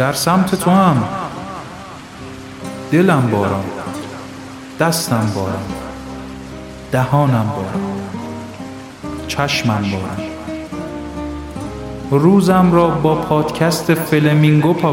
[0.00, 1.04] در سمت تو هم.
[2.92, 3.64] دلم بارم
[4.80, 5.64] دستم بارم
[6.92, 7.80] دهانم بارم
[9.28, 10.18] چشمم بارم
[12.10, 14.92] روزم را با پادکست فلمینگو پا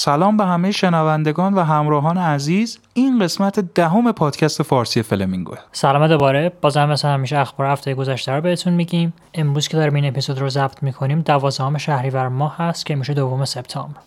[0.00, 2.78] سلام به همه شنوندگان و همراهان عزیز.
[2.94, 6.52] این قسمت دهم پادکست فارسی فلمینگو سلام دوباره.
[6.60, 9.12] باز هم مثل همیشه اخبار هفته گذشته رو بهتون میگیم.
[9.34, 13.44] امروز که داریم این اپیزود رو ضبط می‌کنیم دوازدهم شهریور ماه هست که میشه دوم
[13.44, 14.00] سپتامبر.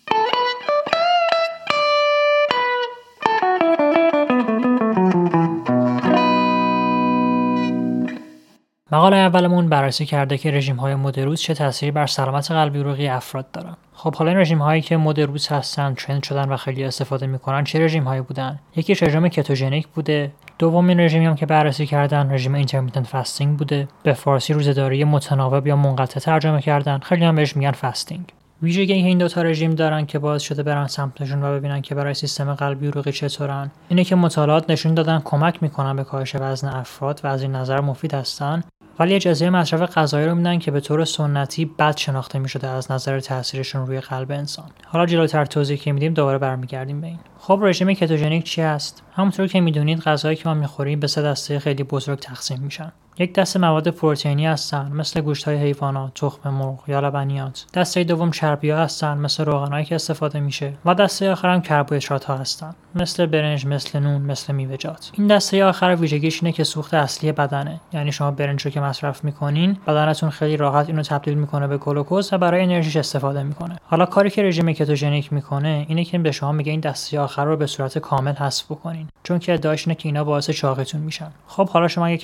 [8.94, 13.50] مقاله اولمون بررسی کرده که رژیم های مدروز چه تأثیری بر سلامت قلبی عروقی افراد
[13.50, 13.76] دارن.
[13.94, 17.78] خب حالا این رژیم هایی که مدروز هستن ترند شدن و خیلی استفاده می‌کنن چه
[17.78, 23.06] رژیم هایی بودن؟ یکی رژیم کتوژنیک بوده دومین رژیمی هم که بررسی کردن رژیم intermittent
[23.06, 28.24] fasting بوده به فارسی روزهداری متناوب یا منقطع ترجمه کردن خیلی هم بهش میگن fasting
[28.62, 32.54] ویژگی این دوتا رژیم دارن که باعث شده برن سمتشون و ببینن که برای سیستم
[32.54, 33.70] قلبی عروقی چطورن.
[33.88, 37.80] اینه که مطالعات نشون دادن کمک می‌کنن به کاهش وزن افراد و از این نظر
[37.80, 38.64] مفید هستن.
[38.98, 43.20] ولی اجازه مصرف غذایی رو میدن که به طور سنتی بد شناخته می‌شده از نظر
[43.20, 44.66] تاثیرشون روی قلب انسان.
[44.86, 47.18] حالا جلوتر توضیح که میدیم دوباره برمیگردیم به این.
[47.38, 51.58] خب رژیم کتوژنیک چی است همونطور که می‌دونید غذایی که ما می‌خوریم به سه دسته
[51.58, 52.92] خیلی بزرگ تقسیم میشن.
[53.18, 57.66] یک دسته مواد پروتئینی هستند مثل گوشت های حیوانات، تخم مرغ یا لبنیات.
[57.74, 62.24] دسته دوم چربی ها هستند مثل روغنایی که استفاده میشه و دسته آخر هم کربوهیدرات
[62.24, 65.10] ها هستند مثل برنج، مثل نون، مثل میوه‌جات.
[65.14, 67.80] این دسته آخر ویژگیش اینه که سوخت اصلی بدنه.
[67.92, 72.32] یعنی شما برنج رو که مصرف می‌کنین، بدنتون خیلی راحت اینو تبدیل می‌کنه به گلوکوز
[72.32, 73.76] و برای انرژیش استفاده می‌کنه.
[73.86, 77.56] حالا کاری که رژیم کتوژنیک می‌کنه اینه که به شما میگه این دسته آخر رو
[77.56, 79.08] به صورت کامل حذف بکنین.
[79.22, 81.30] چون که ادعاش اینه که اینا باعث چاقتون میشن.
[81.46, 82.16] خب حالا شما اگه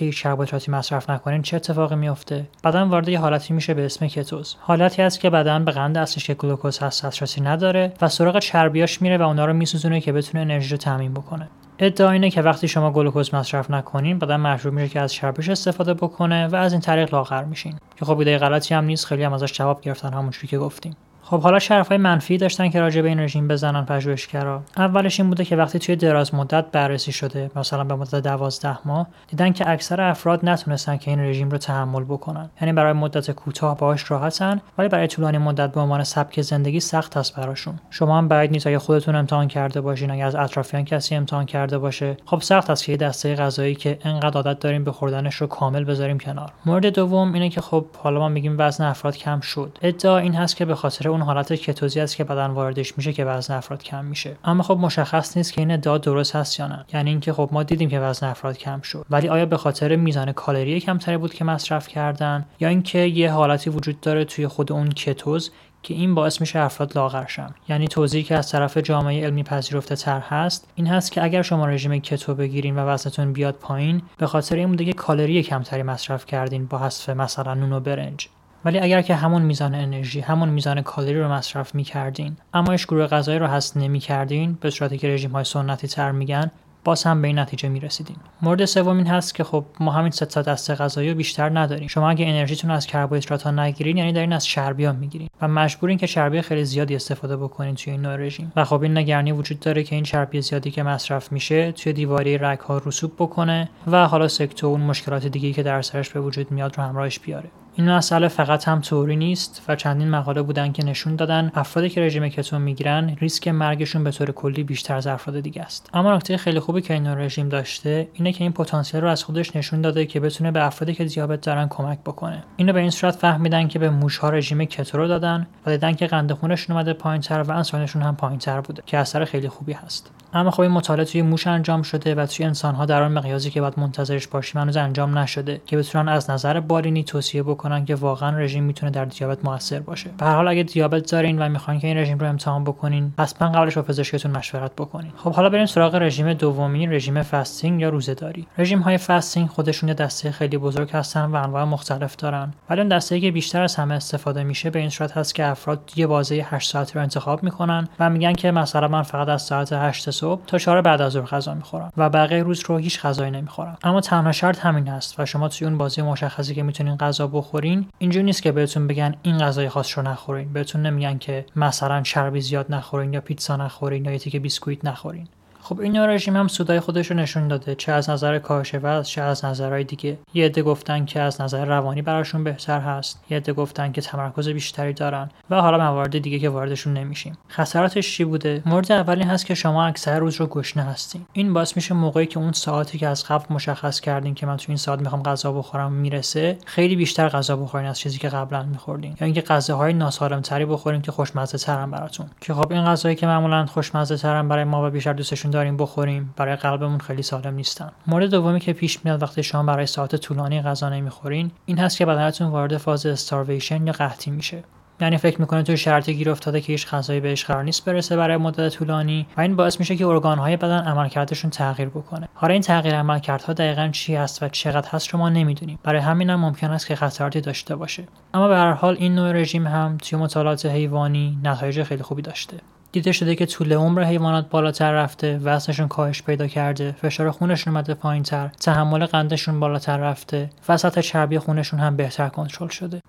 [0.81, 4.57] مصرف نکنین چه اتفاقی میفته بدن وارد یه حالتی میشه به اسم کتوز.
[4.61, 9.03] حالتی هست که بدن به قند اصلیش که گلوکوز هست دسترسی نداره و سراغ چربیاش
[9.03, 11.49] میره و اونا رو میسوزونه که بتونه انرژی رو تامین بکنه.
[11.79, 15.95] ادعا اینه که وقتی شما گلوکوز مصرف نکنین بدن مجبور میشه که از چربیش استفاده
[15.95, 17.79] بکنه و از این طریق لاغر میشین.
[17.97, 20.97] که خب ایده غلطی هم نیست خیلی هم ازش جواب گرفتن همونجوری که گفتیم.
[21.31, 24.63] خب حالا های منفی داشتن که راجع به این رژیم بزنن پژوهشگرا.
[24.77, 29.07] اولش این بوده که وقتی توی دراز مدت بررسی شده مثلا به مدت 12 ماه
[29.29, 32.51] دیدن که اکثر افراد نتونستن که این رژیم رو تحمل بکنن.
[32.61, 37.17] یعنی برای مدت کوتاه باهاش راحتن ولی برای طولانی مدت به عنوان سبک زندگی سخت
[37.17, 37.75] است براشون.
[37.91, 41.79] شما هم باید نیست اگه خودتون امتحان کرده باشین اگه از اطرافیان کسی امتحان کرده
[41.79, 42.17] باشه.
[42.25, 46.19] خب سخت است که دسته غذایی که انقدر عادت داریم به خوردنش رو کامل بذاریم
[46.19, 46.53] کنار.
[46.67, 49.79] مورد دوم اینه که خب حالا ما میگیم وزن افراد کم شد.
[49.83, 53.55] ادعا این هست که به خاطر حالت کتوزی است که بدن واردش میشه که وزن
[53.55, 54.37] افراد کم میشه.
[54.45, 56.85] اما خب مشخص نیست که این ادعا درست هست یا نه.
[56.93, 59.07] یعنی اینکه خب ما دیدیم که وزن افراد کم شد.
[59.11, 63.71] ولی آیا به خاطر میزان کالری کمتری بود که مصرف کردن یا اینکه یه حالتی
[63.71, 65.51] وجود داره توی خود اون کتوز
[65.83, 67.55] که این باعث میشه افراد لاغر شن.
[67.69, 71.67] یعنی توضیحی که از طرف جامعه علمی پذیرفته تر هست این هست که اگر شما
[71.67, 76.27] رژیم کتو بگیرین و وزنتون بیاد پایین به خاطر این بوده که کالری کمتری مصرف
[76.27, 78.29] کردین با حذف مثلا نون و برنج.
[78.65, 83.07] ولی اگر که همون میزان انرژی همون میزان کالری رو مصرف می‌کردین اما اش گروه
[83.07, 86.51] غذایی رو هست نمی‌کردین به صورتی که رژیم های سنتی تر میگن
[86.85, 90.27] باز هم به این نتیجه می‌رسیدیم مورد سوم این هست که خب ما همین سه
[90.27, 91.89] تا دسته غذایی رو بیشتر نداریم.
[91.89, 95.29] شما اگه انرژیتون از کربوهیدرات ها نگیرین یعنی دارین از چربی می‌گیرین.
[95.43, 98.53] و مجبورین که چربی خیلی زیادی استفاده بکنین توی این نوع رژیم.
[98.57, 102.39] و خب این نگرانی وجود داره که این چربی زیادی که مصرف میشه توی دیواره
[102.41, 106.51] رگ ها رسوب بکنه و حالا سکتو اون مشکلات دیگه که در سرش به وجود
[106.51, 107.51] میاد رو همراهش بیاره.
[107.81, 112.01] این مسئله فقط هم تئوری نیست و چندین مقاله بودن که نشون دادن افرادی که
[112.01, 115.91] رژیم کتو می‌گیرن ریسک مرگشون به طور کلی بیشتر از افراد دیگه است.
[115.95, 119.57] اما نکته خیلی خوبی که این رژیم داشته اینه که این پتانسیل رو از خودش
[119.57, 122.45] نشون داده که بتونه به افرادی که دیابت دارن کمک بکنه.
[122.57, 126.07] اینو به این صورت فهمیدن که به موشها رژیم کتو رو دادن و دیدن که
[126.07, 130.11] قند خونشون اومده پایینتر و انسولینشون هم پایینتر بوده که اثر خیلی خوبی هست.
[130.35, 133.61] اما خب این مطالعه توی موش انجام شده و توی انسانها در آن مقیاسی که
[133.61, 138.39] باید منتظرش باشیم هنوز انجام نشده که بتونن از نظر بالینی توصیه بکنن که واقعا
[138.39, 140.11] رژیم می‌تونه در دیابت موثر باشه.
[140.19, 143.49] به هر حال اگه دیابت دارین و می‌خواین که این رژیم رو امتحان بکنین حتما
[143.49, 145.13] قبلش با پزشکتون مشورت بکنین.
[145.17, 148.47] خب حالا بریم سراغ رژیم دومی رژیم fasting یا روزهداری.
[148.59, 152.53] رژیم های fasting خودشون یه دسته خیلی بزرگ هستن و انواع مختلف دارن.
[152.71, 155.93] ولی اون دسته که بیشتر از همه استفاده میشه به این صورت هست که افراد
[155.97, 159.73] یه بازه 8 ساعتی رو انتخاب می‌کنن و میگن که مثلا من فقط از ساعت
[159.73, 163.31] 8 صبح تا چهار بعد از ظهر غذا می‌خورم و بقیه روز رو هیچ غذایی
[163.31, 163.79] نمی‌خورم.
[163.83, 167.87] اما تنها شرط همین هست و شما توی اون بازه‌ی مشخصی که می‌تونین غذا بخورین
[167.99, 170.53] اینجوری نیست که بهتون بگن این غذای خاص رو نخورین.
[170.53, 175.29] بهتون نمیگن که مثلا چربی زیاد نخورین یا پیتزا نخورین یا یه تیکه بیسکویت نخورین.
[175.71, 179.23] خب این رژیم هم سودای خودش رو نشون داده چه از نظر کاهش وزن چه
[179.23, 180.19] از نظرهای دیگه.
[180.35, 184.49] یه عده گفتن که از نظر روانی براشون بهتر هست یه عده گفتن که تمرکز
[184.49, 187.39] بیشتری دارن و حالا موارد دیگه که واردشون نمیشیم.
[187.51, 191.27] خساراتش چی بوده؟ مورد اولی هست که شما اکثر روز رو گشنه هستین.
[191.33, 194.65] این باعث میشه موقعی که اون ساعتی که از قبل مشخص کردین که من تو
[194.69, 199.17] این ساعت می‌خوام غذا بخورم می‌رسه خیلی بیشتر غذا بخورین از چیزی که قبلا میخوردین.
[199.21, 202.27] یا اینکه غذاهای ناسالمتری بخورین که خوشمزه ترن براتون.
[202.41, 206.35] که خب این غذایی که معمولا خوشمزه ترن برای ما و بیشتر دوستشون داریم بخوریم
[206.37, 207.91] برای قلبمون خیلی سالم نیستن.
[208.07, 212.07] مورد دومی که پیش میاد وقتی شما برای ساعت طولانی غذا نمی‌خورین این هست که
[212.07, 214.63] بدنتون وارد فاز استارویشن یا قحطی میشه.
[215.01, 218.37] یعنی فکر می‌کنه تو شرط گیر افتاده که هیچ غذایی بهش قرار نیست برسه برای
[218.37, 222.29] مدت طولانی و این باعث میشه که ارگانهای بدن عملکردشون تغییر بکنه.
[222.35, 225.79] حالا این تغییر عملکردها دقیقا چی هست و چقدر هست شما نمی‌دونیم.
[225.83, 228.09] برای همین هم ممکن است که خطراتی داشته باشه.
[228.35, 232.57] اما به هر حال این نوع رژیم هم توی مطالعات حیوانی نتایج خیلی خوبی داشته.
[232.93, 237.95] دیده شده که طول عمر حیوانات بالاتر رفته وزنشون کاهش پیدا کرده فشار خونشون اومده
[237.95, 243.01] پایینتر تحمل قندشون بالاتر رفته و سطح چربی خونشون هم بهتر کنترل شده.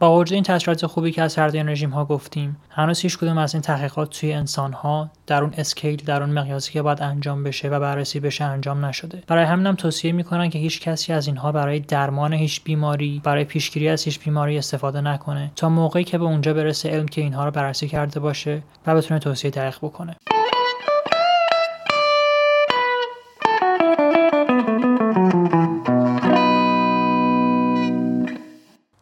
[0.00, 3.38] با وجود این تاثیرات خوبی که از هر دوی رژیم ها گفتیم هنوز هیچ کدوم
[3.38, 7.44] از این تحقیقات توی انسان ها در اون اسکیل در اون مقیاسی که باید انجام
[7.44, 9.22] بشه و بررسی بشه انجام نشده.
[9.26, 13.88] برای همینم توصیه می‌کنن که هیچ کسی از اینها برای درمان هیچ بیماری برای پیشگیری
[13.88, 17.50] از هیچ بیماری استفاده نکنه تا موقعی که به اونجا برسه علم که اینها رو
[17.50, 20.16] بررسی کرده باشه و بتونه توصیه دقیق بکنه.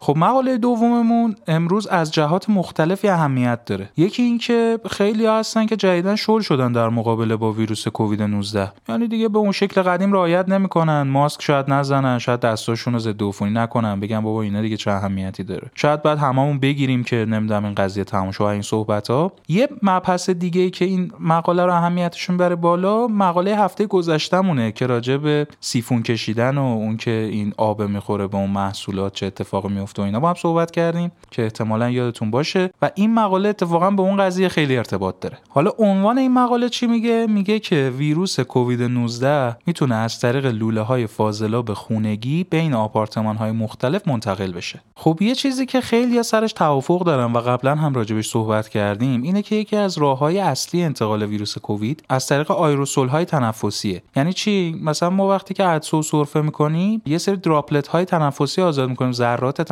[0.07, 3.89] خب مقاله دوممون امروز از جهات مختلفی اهمیت داره.
[3.97, 9.09] یکی اینکه خیلی هستن که جدیدا شل شدن در مقابله با ویروس کووید 19 یعنی
[9.09, 11.03] دیگه به اون شکل قدیم رعایت نمی‌کنن.
[11.03, 14.01] ماسک شاید نزنن شاید دستاشون رو ضد عفونی نکنن.
[14.01, 15.71] بگن بابا اینا دیگه چه اهمیتی داره.
[15.75, 20.71] شاید بعد هممون بگیریم که نمی‌دونم این قضیه تموم این صحبت ها یه مبحث دیگه
[20.71, 26.59] که این مقاله رو اهمیتشون بره بالا مقاله هفته گذشتهمونه که راجع به سیفون کشیدن
[26.59, 30.29] و اون که این آب می‌خوره به اون محصولات چه اتفاقی میفته و اینا با
[30.29, 34.77] هم صحبت کردیم که احتمالا یادتون باشه و این مقاله اتفاقا به اون قضیه خیلی
[34.77, 35.39] ارتباط داره.
[35.49, 40.81] حالا عنوان این مقاله چی میگه؟ میگه که ویروس کووید 19 می‌تونه از طریق لوله
[40.81, 44.81] های فاضلاب خونگی بین آپارتمان های مختلف منتقل بشه.
[44.97, 49.43] خب یه چیزی که خیلی سرش توافق دارن و قبلا هم راجبش صحبت کردیم اینه
[49.43, 54.03] که یکی از راه های اصلی انتقال ویروس کووید از طریق آیروسول های تنفسیه.
[54.17, 58.89] یعنی چی؟ مثلا ما وقتی که عدسو سرفه می‌کنیم یه سری دراپلت های تنفسی آزاد
[58.89, 59.63] می‌کنیم ذرات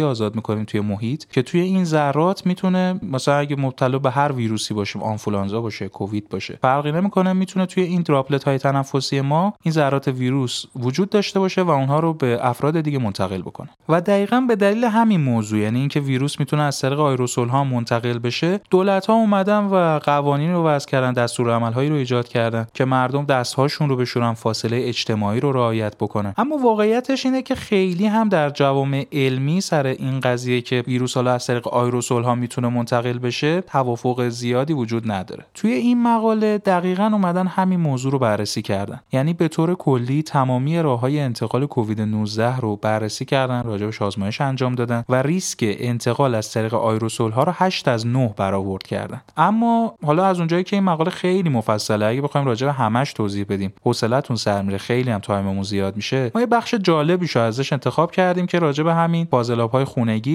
[0.00, 4.74] آزاد می‌کنیم توی محیط که توی این ذرات می‌تونه مثلا اگه مبتلا به هر ویروسی
[4.74, 9.72] باشیم آنفولانزا باشه کووید باشه فرقی نمی‌کنه می‌تونه توی این دراپلت های تنفسی ما این
[9.72, 13.68] ذرات ویروس وجود داشته باشه و اونها رو به افراد دیگه منتقل بکنه.
[13.88, 18.18] و دقیقا به دلیل همین موضوع یعنی اینکه ویروس می‌تونه از طریق آیروسول ها منتقل
[18.18, 22.66] بشه دولت ها اومدن و قوانین رو وضع کردن دستور عمل هایی رو ایجاد کردن
[22.74, 26.34] که مردم دستهاشون رو بشورن فاصله اجتماعی رو رعایت بکنن.
[26.36, 31.32] اما واقعیتش اینه که خیلی هم در جوامع علمی سر این قضیه که ویروس حالا
[31.32, 35.44] از طریق آیروسول ها می‌تونه منتقل بشه توافق زیادی وجود نداره.
[35.54, 39.00] توی این مقاله دقیقا اومدن همین موضوع رو بررسی کردن.
[39.12, 44.40] یعنی به طور کلی تمامی راه های انتقال کووید 19 رو بررسی کردن راجبش آزمایش
[44.40, 49.20] انجام دادن و ریسک انتقال از طریق آیروسول ها رو 8 از 9 برآورد کردن.
[49.36, 53.46] اما حالا از اونجایی که این مقاله خیلی مفصله اگه بخوایم راجع به همش توضیح
[53.48, 56.30] بدیم حوصلتون سر میره خیلی هم time مون زیاد میشه.
[56.34, 59.84] ما یه بخش جالبی ازش انتخاب کردیم که راجع به همین فاضلاب های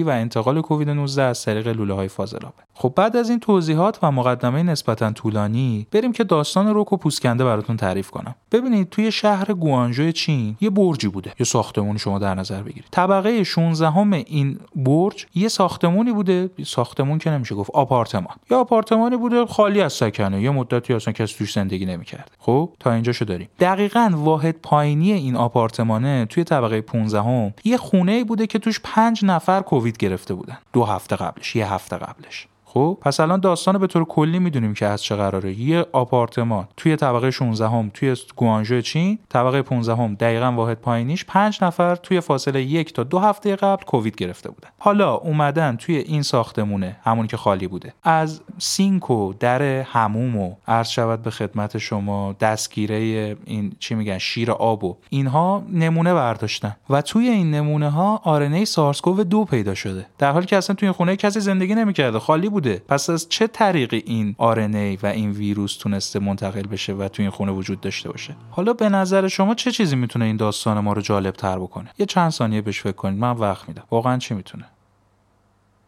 [0.02, 2.54] و انتقال کووید 19 از طریق لوله های فاضلاب.
[2.74, 7.76] خب بعد از این توضیحات و مقدمه نسبتا طولانی بریم که داستان روکو پوسکنده براتون
[7.76, 8.34] تعریف کنم.
[8.52, 11.32] ببینید توی شهر گوانژو چین یه برجی بوده.
[11.40, 12.88] یه ساختمونی شما در نظر بگیرید.
[12.90, 16.50] طبقه 16 همه این برج یه ساختمونی بوده.
[16.64, 18.36] ساختمون که نمیشه گفت آپارتمان.
[18.50, 20.42] یا آپارتمانی بوده خالی از سکنه.
[20.42, 22.30] یه مدتی اصلا کسی توش زندگی نمی‌کرد.
[22.38, 23.48] خب تا اینجاشو داریم.
[23.60, 29.24] دقیقا واحد پایینی این آپارتمانه توی طبقه 15 هم یه خونه بوده که توش پنج
[29.24, 30.58] نفر کووید گرفته بودن.
[30.72, 32.48] دو هفته قبلش یه هفته قبلش.
[32.74, 35.60] خب پس الان داستان به طور کلی می‌دونیم که از چه قراره.
[35.60, 41.24] یه آپارتمان توی طبقه 16 هم توی گوانژو چین طبقه 15 هم دقیقا واحد پایینیش
[41.24, 44.68] 5 نفر توی فاصله یک تا دو هفته قبل کووید گرفته بودن.
[44.78, 47.94] حالا اومدن توی این ساختمونه همون که خالی بوده.
[48.02, 52.96] از سینک و در هموم و عرض شود به خدمت شما دستگیره
[53.44, 56.76] این چی میگن شیر آب و اینها نمونه برداشتن.
[56.90, 60.06] و توی این نمونه ها آرنه سارسکوو دو پیدا شده.
[60.18, 62.18] در حالی که اصلا توی خونه کسی زندگی نمی‌کرده.
[62.18, 62.61] خالی بود.
[62.62, 67.22] نبوده پس از چه طریقی این RNA و این ویروس تونسته منتقل بشه و تو
[67.22, 70.92] این خونه وجود داشته باشه؟ حالا به نظر شما چه چیزی می‌تونه این داستان ما
[70.92, 73.18] رو جالب تر بکنه؟ یه چند ثانیه بهش فکر کنید.
[73.18, 73.84] من وقت میدم.
[73.90, 74.64] واقعا چی می‌تونه؟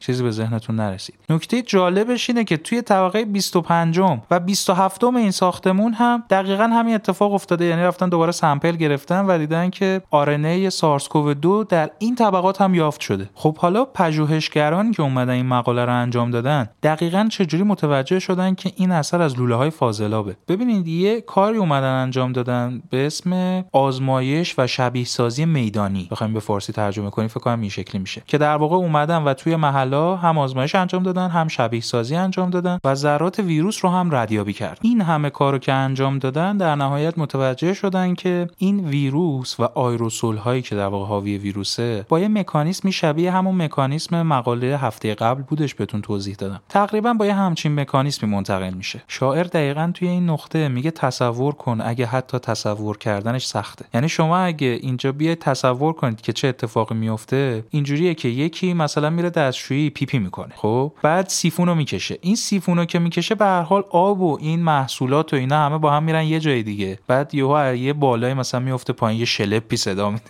[0.06, 1.14] چیزی به ذهنتون نرسید.
[1.28, 3.99] نکته جالبش اینه که توی طبقه 25
[4.30, 7.64] و 27 این ساختمون هم دقیقا همین اتفاق افتاده.
[7.64, 12.61] یعنی رفتن دوباره سمپل گرفتن و دیدن که آرنه سارس کوو 2 در این طبقات
[12.61, 13.30] هم یافت شده.
[13.34, 18.73] خب حالا پژوهشگرانی که اومدن این مقاله رو انجام دادن دقیقا چجوری متوجه شدن که
[18.76, 24.54] این اثر از لوله های فاضلابه؟ ببینید یه کاری اومدن انجام دادن به اسم آزمایش
[24.58, 26.08] و شبیه سازی میدانی.
[26.11, 28.23] بخوایم به فارسی ترجمه کنیم فکر کنم این شکلی میشه.
[28.26, 32.51] که در واقع اومدن و توی محل هم آزمایش انجام دادن هم شبیه سازی انجام
[32.51, 34.81] دادن و ذرات ویروس رو هم ردیابی کردن.
[34.83, 40.37] این همه کارو که انجام دادن در نهایت متوجه شدن که این ویروس و آیروسول
[40.37, 45.43] هایی که در واقع حاوی ویروسه با یه مکانیزمی شبیه همون مکانیزم مقاله هفته قبل
[45.43, 46.61] بودش بهتون توضیح دادم.
[46.69, 49.03] تقریبا با یه همچین مکانیزمی منتقل میشه.
[49.09, 53.85] شاعر دقیقا توی این نقطه میگه تصور کن اگه حتی تصور کردنش سخته.
[53.95, 59.11] یعنی شما اگه اینجا بیاید تصور کنید که چه اتفاقی میفته اینجوریه که یکی مثلا
[59.11, 60.54] میره دستشویی پیپی پی می‌کنه.
[60.57, 62.19] خب بعد سیفونو می‌کشه.
[62.21, 65.93] این سیفونو که می‌کشه به هر حال آب و این محصولات و اینا همه با
[65.93, 66.99] هم میرن یه جای دیگه.
[67.07, 70.25] بعد یهو یه بالای مثلا میفته پایین یه شلپی صدا میده.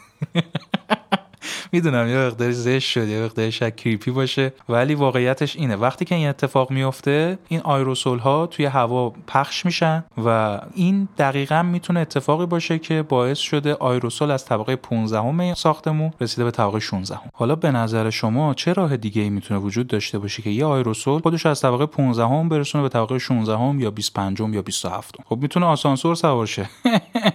[1.74, 5.76] می‌دونم یه مقداری زشت شد یه مقداری شک کریپی باشه ولی واقعیتش اینه.
[5.76, 11.62] وقتی که این اتفاق میفته این آیروسول ها توی هوا پخش میشن و این دقیقا
[11.62, 16.80] می‌تونه اتفاقی باشه که باعث شده آیروسول از طبقه 15 همه ساختمون رسیده به طبقه
[16.80, 17.30] 16 هم.
[17.34, 21.20] حالا به نظر شما چه راه دیگه ای می‌تونه وجود داشته باشه که یه آیروسول
[21.20, 25.14] خودش از طبقه 15 هم برسونه به طبقه 16 هم یا 25 هم یا 27
[25.28, 26.68] خب می‌تونه آسانسور سوار شه.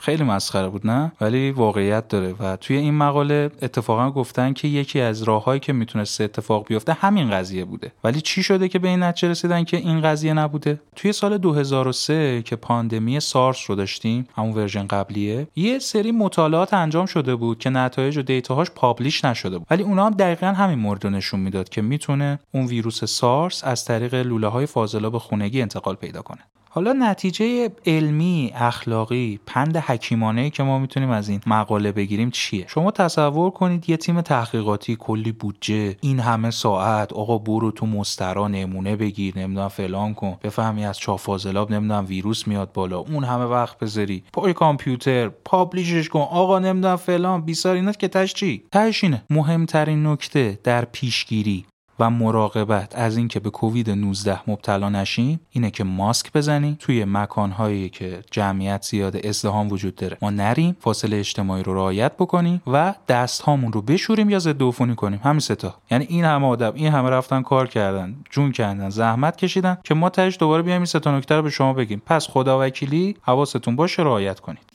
[0.00, 5.00] خیلی مسخره بود نه؟ ولی واقعیت داره و توی این مقاله اتفاقا گفتن که یکی
[5.00, 7.92] از راههایی که می‌تونست اتفاق بیفته همین قضیه بوده.
[8.04, 12.42] ولی چی شده که به این نتیجه رسیدن که این قضیه نبوده؟ توی سال 2003
[12.42, 17.70] که پاندمی سارس رو داشتیم همون version قبلیه یه سری مطالعات انجام شده بود که
[17.70, 19.66] نتایج و data هاش publish نشده بود.
[19.70, 24.14] ولی اونا هم دقیقا همین مورد نشون می‌داد که می‌تونه اون ویروس سارس از طریق
[24.14, 26.40] لوله های فاضلاب خونگی انتقال پیدا کنه.
[26.72, 32.90] حالا نتیجه علمی اخلاقی پند حکیمانه که ما می‌تونیم از این مقاله بگیریم چیه؟ شما
[32.90, 38.96] تصور کنید یه تیم تحقیقاتی کلی بودجه این همه ساعت آقا برو تو مسترا نمونه
[38.96, 44.24] بگیر نمی‌دونم فلان کن بفهمی از چافازلاب نمی‌دونم ویروس میاد بالا اون همه وقت بذاری.
[44.32, 49.22] پای کامپیوتر پابلیشش کن آقا نمی‌دونم فلان بیسار اینا که تش چی؟ تش اینه.
[49.30, 51.64] مهمترین نکته در پیشگیری.
[52.00, 57.88] و مراقبت از اینکه به کووید 19 مبتلا نشیم اینه که ماسک بزنیم توی مکانهایی
[57.88, 63.42] که جمعیت زیاد ازدهام وجود داره ما نریم فاصله اجتماعی رو رعایت بکنیم و دست
[63.42, 65.20] هامون رو بشوریم یا ضد عفونی کنیم.
[65.24, 69.78] همین ستا یعنی این همه آدم این همه رفتن کار کردن جون کردن زحمت کشیدن
[69.84, 72.02] که ما تهش دوباره بیایم این ستا نکته رو به شما بگیم.
[72.06, 74.69] پس خدا وکیلی حواستون باشه رعایت کنید.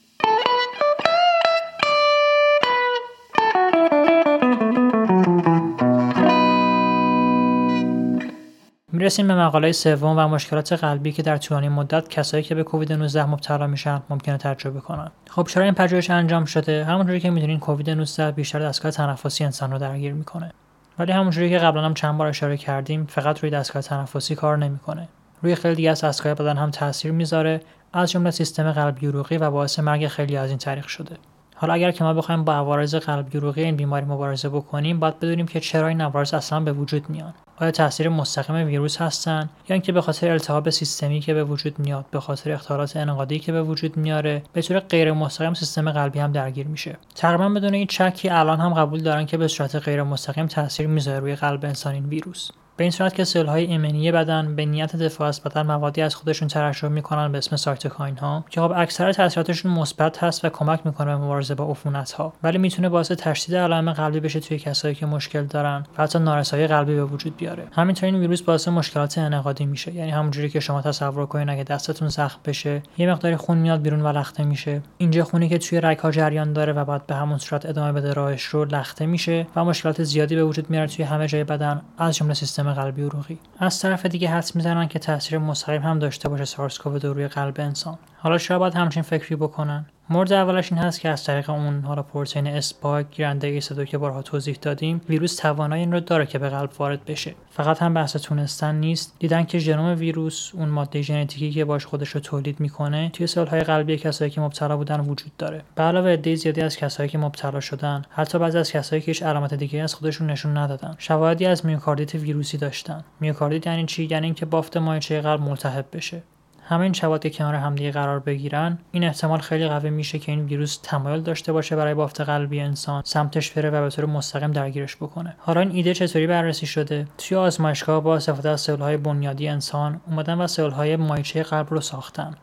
[9.05, 12.93] می‌رسیم به مقاله سوم و مشکلات قلبی که در طولانی مدت کسایی که به کووید
[12.93, 15.11] 19 مبتلا میشن ممکنه تجربه کنن.
[15.29, 19.71] خب چرا این پژوهش انجام شده؟ همونجوری که می‌دونین کووید 19 بیشتر دستگاه تنفسی انسان
[19.71, 20.51] رو درگیر می‌کنه.
[20.99, 25.07] ولی همونجوری که قبلا هم چند بار اشاره کردیم فقط روی دستگاه تنفسی کار نمی‌کنه.
[25.41, 27.59] روی خیلی دیگه از دستگاه بدن هم تاثیر می‌ذاره
[27.93, 31.17] از جمله سیستم قلبی عروقی و باعث مرگ خیلی از این طریق شده.
[31.55, 35.47] حالا اگر که ما بخوایم با عوارض قلبی عروقی این بیماری مبارزه بکنیم باید بدونیم
[35.47, 37.33] که چرا این عوارض اصلا به وجود میان.
[37.57, 42.05] آیا تاثیر مستقیم ویروس هستن؟ یا اینکه به خاطر التهاب سیستمی که به وجود میاد
[42.11, 46.31] به خاطر اختلالات انقادی که به وجود میاره به طور غیر مستقیم سیستم قلبی هم
[46.31, 46.97] درگیر میشه.
[47.15, 51.19] تقریبا بدون این چکی الان هم قبول دارن که به صورت غیر مستقیم تاثیر می‌ذاره
[51.19, 52.51] روی قلب انسان این ویروس.
[52.77, 56.15] به این صورت که سل های ایمنی بدن به نیت دفاع از بدن موادی از
[56.15, 60.79] خودشون ترشح می‌کنن به اسم سایتوکاین ها که خب اکثر تاثیراتشون مثبت هست و کمک
[60.85, 64.95] می‌کنه به مبارزه با عفونت ها ولی می‌تونه باعث تشدید علائم قلبی بشه توی کسایی
[64.95, 67.63] که مشکل دارن و حتی نارسایی قلبی به وجود بیاره.
[67.71, 69.93] همینطور این ویروس باعث مشکلات انعقادی میشه.
[69.93, 74.01] یعنی همونجوری که شما تصور کنید اگه دستتون زخم بشه یه مقداری خون میاد بیرون
[74.01, 74.81] و لخته میشه.
[74.97, 78.13] اینجا خونی که توی رگ ها جریان داره و بعد به همون صورت ادامه بده
[78.13, 82.15] راهش رو لخته میشه و مشکلات زیادی به وجود میاره توی همه جای بدن از
[82.15, 83.39] جمله سیستم قلبی عروقی.
[83.59, 87.55] از طرف دیگه حدس می‌زنن که تاثیر مستقیم هم داشته باشه سارس کوو روی قلب
[87.59, 87.97] انسان.
[88.17, 89.85] حالا شاید همچین فکری بکنن.
[90.09, 93.97] مورد اولش این هست که از طریق اون حالا پروتئین spike گیرنده ACE دو که
[93.97, 97.35] بارها توضیح دادیم ویروس توانایی این رو داره که به قلب وارد بشه.
[97.49, 99.15] فقط هم بحث تونستن نیست.
[99.19, 103.61] دیدن که ژنوم ویروس اون ماده ژنتیکی که باهاش خودش رو تولید می‌کنه توی های
[103.61, 105.61] قلبی کسایی که مبتلا بودن وجود داره.
[105.75, 109.23] به علاوه عده زیادی از کسایی که مبتلا شدن حتی بعضی از کسایی که هیچ
[109.23, 110.95] علامت دیگه از خودشون نشون ندادن.
[110.97, 113.03] شواهدی از میوکاردیت ویروسی داشتن.
[113.19, 116.23] میوکاردیت یعنی چی؟ یعنی اینکه بافت ماهیچه قلب ملتهب بشه.
[116.67, 120.79] همین شواهد که کنار همدیگه قرار بگیرن این احتمال خیلی قوی میشه که این ویروس
[120.83, 125.35] تمایل داشته باشه برای بافت قلبی انسان سمتش بره و به طور مستقیم درگیرش بکنه.
[125.39, 130.41] حالا این ایده چطوری بررسی شده؟ توی آزمایشگاه با استفاده از سلولهای بنیادی انسان اومدن
[130.41, 132.35] و سلولهای مایچه قلب رو ساختن.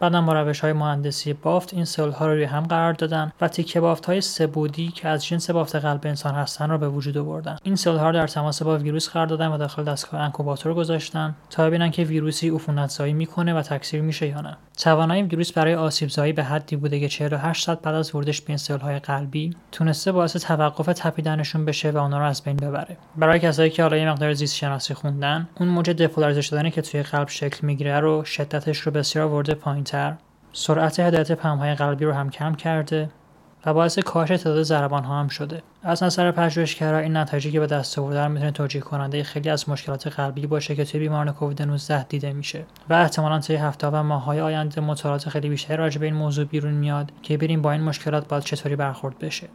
[0.00, 3.48] بعدم با روش های مهندسی بافت این سلول ها رو روی هم قرار دادن و
[3.48, 7.56] تیکه بافت های سبودی که از جنس بافت قلب انسان هستن رو به وجود آوردن.
[7.62, 11.34] این سلول ها رو در تماس با ویروس قرار دادن و داخل دستگاه انکوباتور گذاشتن
[11.50, 14.56] تا ببینن که ویروسی عفونت زایی می‌کنه و تکثیر میشه یا نه.
[14.78, 18.50] توانایی ویروس برای آسیب زایی به حدی بوده که 48 ساعت بعد از ورودش به
[18.50, 22.96] این سلول های قلبی تونسته باعث توقف تپیدنشون بشه و اونا رو از بین ببره.
[23.16, 27.02] برای کسایی که حالا یه مقدار زیست شناسی خوندن اون موج دپولارایزه شدنی که توی
[27.02, 29.54] قلب شکل می‌گیره رو شدتش رو بسیار ورده
[29.92, 30.16] پایینتر
[30.52, 33.10] سرعت هدایت پمپ‌های قلبی رو هم کم کرده
[33.66, 35.62] و باعث کاهش تعداد ضربان ها هم شده.
[35.82, 40.06] از نظر پژوهشگرا این نتایجی که به دست آوردن می‌تونه توجیه کننده خیلی از مشکلات
[40.06, 44.40] قلبی باشه که توی بیماران کووید 19 دیده میشه و احتمالا طی هفته و ماه‌های
[44.40, 48.28] آینده مطالعات خیلی بیشتری راجع به این موضوع بیرون میاد که ببینیم با این مشکلات
[48.28, 49.48] باید چطوری برخورد بشه.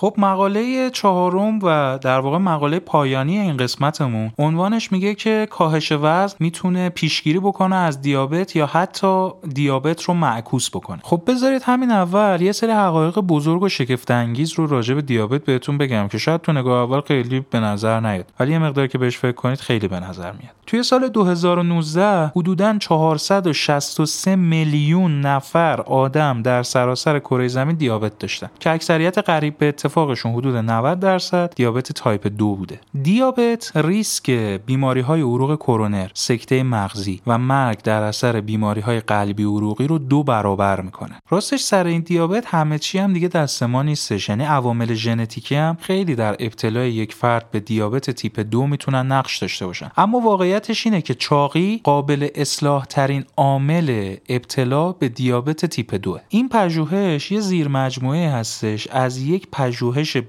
[0.00, 6.36] خب مقاله چهارم و در واقع مقاله پایانی این قسمتمون عنوانش میگه که کاهش وزن
[6.40, 10.98] می‌تونه پیشگیری بکنه از دیابت یا حتی دیابت رو معکوس بکنه.
[11.02, 15.44] خب بذارید همین اول یه سری حقایق بزرگ و شگفت انگیز رو راجع به دیابت
[15.44, 18.98] بهتون بگم که شاید تو نگاه اول خیلی به نظر نیاد ولی یه مقدار که
[18.98, 20.52] بهش فکر کنید خیلی به نظر میاد.
[20.66, 28.70] توی سال 2019 حدوداً 463 میلیون نفر آدم در سراسر کره زمین دیابت داشتن که
[28.70, 32.80] اکثریت قریب به اتفاقشون حدود 90 درصد دیابت تایپ دو بوده.
[33.02, 34.30] دیابت ریسک
[34.66, 39.98] بیماری های عروق کرونر سکته مغزی و مرگ در اثر بیماری های قلبی عروقی رو
[39.98, 41.20] دو برابر می‌کنه.
[41.30, 44.28] راستش سر این دیابت همه چی هم دیگه دست ما نیستش.
[44.28, 49.38] یعنی عوامل ژنتیکی هم خیلی در ابتلای یک فرد به دیابت تیپ دو می‌تونن نقش
[49.38, 49.90] داشته باشن.
[49.96, 56.48] اما واقعیتش اینه که چاقی قابل اصلاح ترین عامل ابتلا به دیابت تیپ دو این
[56.48, 58.86] پژوهش یه زیر مجموعه هستش.
[58.86, 59.77] از یک پژوهش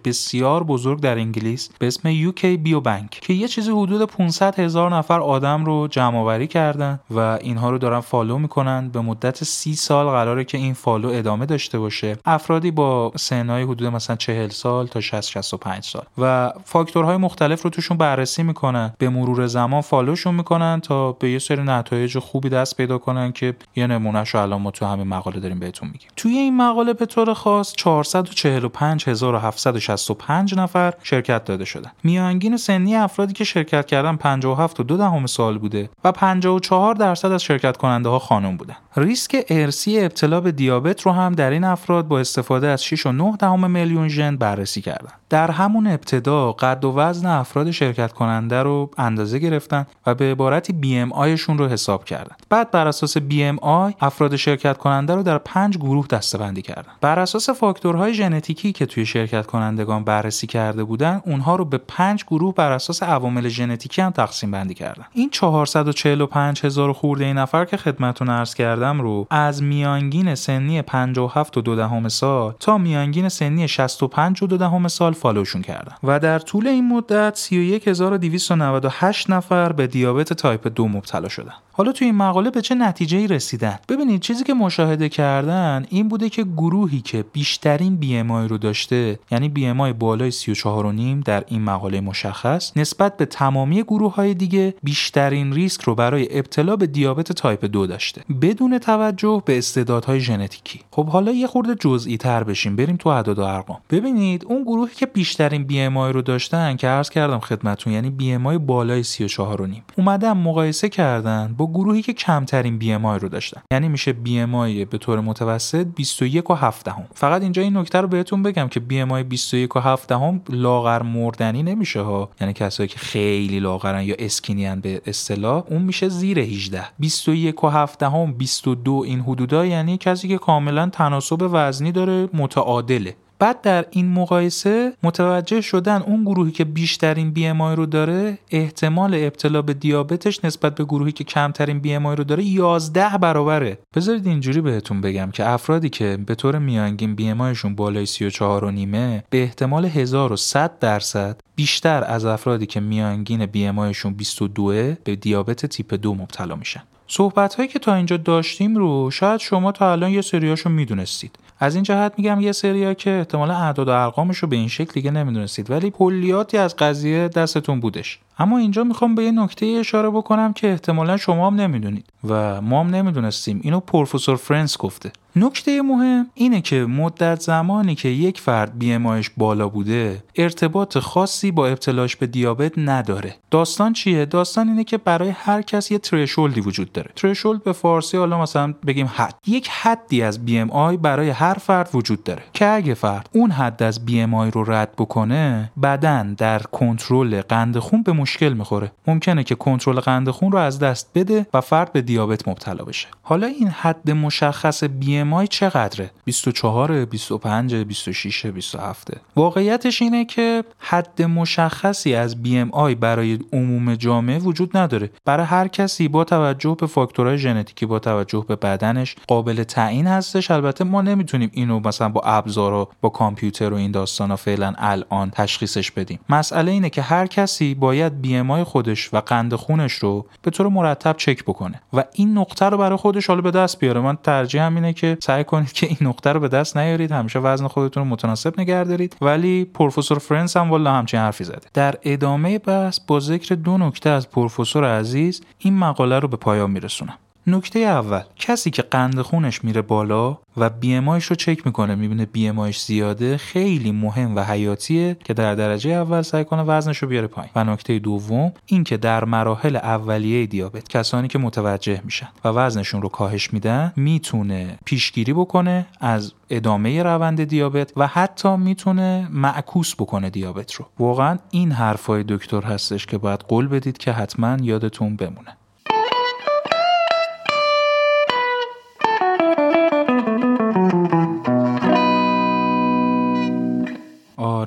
[0.04, 2.46] بسیار بزرگ در انگلیس به اسم UK
[2.84, 7.70] Biobank که یه چیزی حدود 500 هزار نفر آدم رو جمع آوری کردن و اینها
[7.70, 8.90] رو دارن follow می‌کنن.
[8.90, 12.18] به مدت سی سال قراره که این follow ادامه داشته باشه.
[12.26, 16.04] افرادی با سنهای حدود مثلا 40 سال تا 60 65 سال.
[16.18, 18.94] و فاکتورهای مختلف رو توشون بررسی می‌کنن.
[18.98, 23.32] به مرور زمان follow شون می‌کنن تا به یه سری نتایج خوبی دست پیدا کنن
[23.32, 26.10] که یه نمونهش رو الان ما تو همین مقاله داریم بهتون میگیم.
[26.16, 31.92] توی این مقاله به طور خاص 445 هزار 1765 نفر شرکت داده شدن.
[32.04, 37.32] میانگین سنی افرادی که شرکت کردن 57 و دو دهم سال بوده و 54 درصد
[37.32, 38.76] از شرکت کننده ها خانم بودن.
[38.98, 43.12] ریسک ارثی ابتلا به دیابت رو هم در این افراد با استفاده از 6 و
[43.12, 45.12] 9 دهم میلیون ژن بررسی کردن.
[45.30, 50.74] در همون ابتدا قد و وزن افراد شرکت کننده رو اندازه گرفتن و به عبارتی
[50.74, 52.36] BMI شون رو حساب کردن.
[52.50, 56.92] بعد بر اساس BMI افراد شرکت کننده رو در پنج گروه دسته‌بندی کردن.
[57.02, 62.24] بر اساس فاکتورهای ژنتیکی که توی شرکت کنندگان بررسی کرده بودن اونها رو به پنج
[62.26, 65.06] گروه بر اساس عوامل ژنتیکی هم تقسیم بندی کردن.
[65.14, 71.76] این 445 هزار خورده‌ای نفر که خدمتتون عرض کردم رو از میانگین سنی 57 و
[71.76, 75.96] دهم سال تا میانگین سنی 65 و دهم سال follow شون کردن.
[76.04, 81.54] و در طول این مدت 31298 نفر به دیابت تایپ دو مبتلا شدن.
[81.80, 86.30] حالا توی این مقاله به چه نتیجه رسیدن؟ ببینید چیزی که مشاهده کردن این بوده
[86.30, 91.62] که گروهی که بیشترین BMI رو داشته یعنی BMI بالای 34 و نیم در این
[91.62, 97.32] مقاله مشخص نسبت به تمامی گروه های دیگه بیشترین ریسک رو برای ابتلا به دیابت
[97.32, 98.22] تایپ دو داشته.
[98.42, 100.82] بدون توجه به استعدادهای ژنتیکی.
[100.92, 103.78] خب حالا یه خورده جزئی تر بشیم بریم تو اعداد و ارقام.
[103.90, 109.04] ببینید اون گروهی که بیشترین BMI رو داشتن که عرض کردم خدمتتون یعنی BMI بالای
[109.04, 109.84] 34 و نیم.
[109.98, 113.62] اومدن مقایسه کردن با گروهی که کمترین BMI رو داشتن.
[113.72, 117.08] یعنی میشه BMI به طور متوسط 21 و 7 دهم.
[117.14, 121.64] فقط اینجا این نکته رو بهتون بگم که BMI 21 و 7 دهم لاغر مردنی
[121.64, 122.30] نمیشه ها.
[122.42, 127.68] یعنی کسایی که خیلی لاغرن یا اسکینیان به اصطلاح اون میشه زیر 18 21 و
[127.68, 133.16] 7 هم 22 این حدودا یعنی کسی که کاملا تناسب وزنی داره متعادله.
[133.40, 139.14] بعد در این مقایسه متوجه شدن اون گروهی که بیشترین بی ام رو داره احتمال
[139.16, 143.78] ابتلا به دیابتش نسبت به گروهی که کمترین بی ام رو داره 11 برابره.
[143.96, 148.72] بذارید اینجوری بهتون بگم که افرادی که به طور میانگین بی ام بالای 34 و
[148.72, 155.66] نیمه به احتمال 1100 درصد بیشتر از افرادی که میانگین بی ام 22 به دیابت
[155.66, 156.84] تیپ دو مبتلا میشن.
[157.08, 161.40] صحبت هایی که تا اینجا داشتیم رو شاید شما تا الان یه سریاشو می‌دونستید.
[161.60, 164.94] از این جهت میگم یه سریا که احتمالا اعداد و ارقامش رو به این شکل
[164.94, 168.20] دیگه نمی‌دونستید ولی کلیاتی از قضیه دستتون بودش.
[168.40, 172.80] اما اینجا می‌خوام به یه نکته اشاره بکنم که احتمالا شما هم نمی‌دونید و ما
[172.80, 173.60] هم نمی‌دونستیم.
[173.64, 175.12] اینو پروفسور فرنس گفته.
[175.40, 179.00] نکته مهم اینه که مدت زمانی که یک فرد بی
[179.38, 183.36] بالا بوده ارتباط خاصی با ابتلاش به دیابت نداره.
[183.52, 187.12] داستان چیه؟ داستان اینه که برای هر کس یه ترشولدی وجود داره.
[187.16, 189.36] ترشولد به فارسی حالا مثلا بگیم حد.
[189.48, 190.64] یک حدی از بی
[191.02, 192.44] برای هر فرد وجود داره.
[192.54, 198.04] که اگه فرد اون حد از بی رو رد بکنه بدن در کنترل قند خون
[198.04, 198.92] به مشکل می‌خوره.
[199.08, 203.08] ممکنه که کنترل قند خون رو از دست بده و فرد به دیابت مبتلا بشه.
[203.22, 211.22] حالا این حد مشخص بی ام چقدره؟ 24 25 26 27 واقعیتش اینه که حد
[211.22, 215.10] مشخصی از بی ام برای عموم جامعه وجود نداره.
[215.26, 220.52] برای هر کسی با توجه به فاکتورهای ژنتیکی با توجه به بدنش قابل تعیین هستش.
[220.52, 225.30] البته ما نمی‌تونیم اینو مثلا با ابزار و با کامپیوتر و این داستانا فعلا الان
[225.30, 226.20] تشخیصش بدیم.
[226.30, 231.18] مسئله اینه که هر کسی باید BMI خودش و قند خونش رو به طور مرتب
[231.18, 231.82] چک بکنه.
[231.94, 234.02] و این نقطه رو برای خودش حالا به دست بیاره.
[234.02, 237.12] من ترجیح اینه که سعی کنید که این نقطه رو به دست نیارید.
[237.12, 239.16] همیشه وزن خودتون رو متناسب نگه دارید.
[239.22, 241.68] ولی پروفسور فرنس هم والا همچین حرفی زده.
[241.74, 246.72] در ادامه بحث با ذکر دو نکته از پروفسور عزیز این مقاله رو به پایان
[246.72, 247.18] میرسونم.
[247.50, 252.72] نکته اول کسی که قند خونش میره بالا و بی رو چک می‌کنه می‌بینه بی
[252.72, 257.52] زیاده خیلی مهم و حیاتیه که در درجه اول سعی کنه وزنش رو بیاره پایین.
[257.56, 263.02] و نکته دوم این که در مراحل اولیه دیابت کسانی که متوجه میشن و وزنشون
[263.02, 270.30] رو کاهش میدن می‌تونه پیشگیری بکنه از ادامه روند دیابت و حتی می‌تونه معکوس بکنه
[270.30, 270.86] دیابت رو.
[271.00, 275.59] واقعا این حرفای دکتر هستش که باید قول بدید که حتما یادتون بمونه.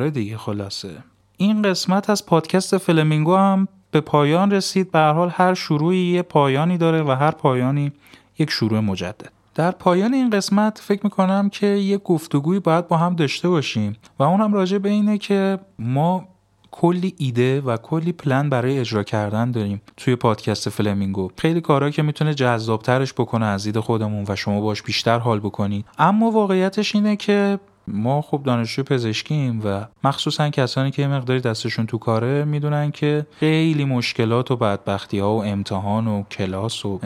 [0.03, 0.89] آره دیگه خلاصه.
[1.37, 4.91] این قسمت از پادکست فلمینگو هم به پایان رسید.
[4.91, 7.93] به هر حال هر شروعی یه پایانی داره و هر پایانی
[8.39, 9.33] یک شروع مجدد.
[9.55, 14.23] در پایان این قسمت فکر می‌کنم که یه گفتگویی باید با هم داشته باشیم و
[14.23, 16.29] اونم راجع به اینه که ما
[16.71, 21.31] کلی ایده و کلی پلن برای اجرا کردن داریم توی پادکست فلمینگو.
[21.39, 25.87] خیلی کارا که می‌تونه جذابترش بکنه از دید خودمون و شما باش بیشتر حال بکنید.
[25.99, 31.99] اما واقعیتش اینه که ما خب دانشجو پزشکیم و مخصوصا کسانی که مقداری دستشون تو
[31.99, 37.01] کاره می‌دونن که خیلی مشکلات و بدبختی ها و امتحان و کلاس و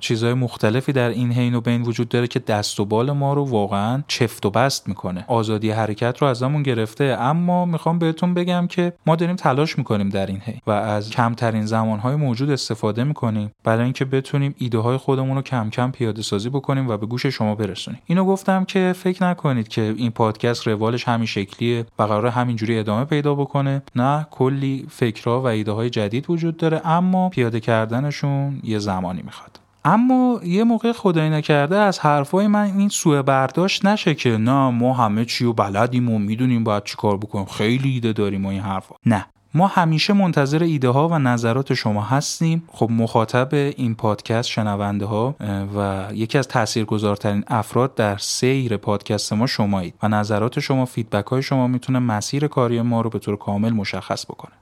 [0.00, 3.44] چیزهای مختلفی در این حین و بین وجود داره که دست و بال ما رو
[3.44, 5.24] واقعا چفت و بست می‌کنه.
[5.28, 7.04] آزادی حرکت رو ازمون گرفته.
[7.04, 11.66] اما می‌خوام بهتون بگم که ما داریم تلاش می‌کنیم در این حین و از کمترین
[11.66, 16.48] زمانهای موجود استفاده می‌کنیم برای اینکه بتونیم ایده های خودمون رو کم کم پیاده سازی
[16.48, 18.00] بکنیم و به گوش شما برسونیم.
[18.06, 23.04] اینو گفتم که فکر نکنید که این پادکست روالش همین شکلیه و قرار همینجوری ادامه
[23.04, 23.82] پیدا بکنه.
[23.96, 29.60] نه کلی فکرها و ایده های جدید وجود داره اما پیاده کردنشون یه زمانی می‌خواد.
[29.84, 34.92] اما یه موقع خدایی نکرده از حرفای من این سوء برداشت نشه که نه ما
[34.92, 37.44] همه چی و بلدیم و می‌دونیم باید چیکار بکنیم.
[37.44, 38.94] خیلی ایده داریم و این حرفا.
[39.06, 39.26] نه.
[39.54, 42.62] ما همیشه منتظر ایده ها و نظرات شما هستیم.
[42.72, 45.34] خب مخاطب این پادکست شنونده ها
[45.76, 51.42] و یکی از تاثیرگذارترین افراد در سیر پادکست ما شمایید و نظرات شما فیدبک های
[51.42, 54.52] شما می‌تونه مسیر کاری ما رو به طور کامل مشخص بکنه.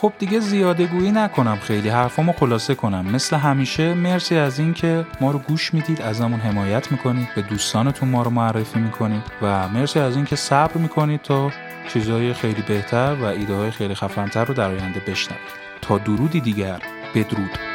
[0.00, 3.06] خب دیگه زیاده گویی نکنم خیلی حرفامو خلاصه کنم.
[3.06, 8.22] مثل همیشه مرسی از اینکه ما رو گوش می‌دید ازمون حمایت می‌کنید به دوستانتون ما
[8.22, 11.50] رو معرفی می‌کنید و مرسی از اینکه صبر می‌کنید تا
[11.92, 15.40] چیزهای خیلی بهتر و ایده های خیلی خفنتر رو در آینده بشنوید.
[15.82, 16.82] تا درودی دیگر
[17.14, 17.69] بدرود.